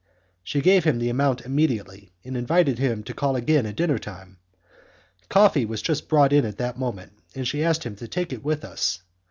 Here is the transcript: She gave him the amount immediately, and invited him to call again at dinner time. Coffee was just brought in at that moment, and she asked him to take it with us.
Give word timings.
She 0.43 0.61
gave 0.61 0.83
him 0.83 0.97
the 0.97 1.09
amount 1.11 1.41
immediately, 1.41 2.11
and 2.25 2.35
invited 2.35 2.79
him 2.79 3.03
to 3.03 3.13
call 3.13 3.35
again 3.35 3.67
at 3.67 3.75
dinner 3.75 3.99
time. 3.99 4.39
Coffee 5.29 5.63
was 5.63 5.83
just 5.83 6.09
brought 6.09 6.33
in 6.33 6.43
at 6.43 6.57
that 6.57 6.79
moment, 6.79 7.13
and 7.35 7.47
she 7.47 7.63
asked 7.63 7.83
him 7.83 7.95
to 7.97 8.07
take 8.07 8.33
it 8.33 8.43
with 8.43 8.65
us. 8.65 9.03